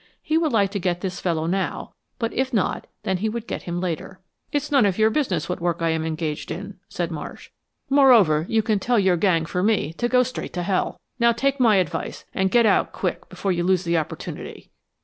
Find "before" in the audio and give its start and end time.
13.29-13.51